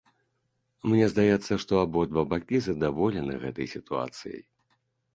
Мне 0.93 1.09
здаецца, 1.13 1.59
што 1.65 1.73
абодва 1.85 2.21
бакі 2.33 2.65
задаволены 2.71 3.33
гэтай 3.47 3.73
сітуацыяй. 3.79 4.43